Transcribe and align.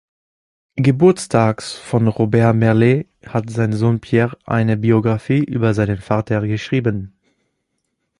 Geburtstags 0.77 1.73
von 1.73 2.07
Robert 2.07 2.55
Merle 2.55 3.05
hat 3.23 3.51
sein 3.51 3.71
Sohn 3.71 3.99
Pierre 4.01 4.35
eine 4.45 4.75
Biografie 4.75 5.43
über 5.43 5.75
seinen 5.75 5.97
Vater 5.99 6.41
geschrieben. 6.47 7.13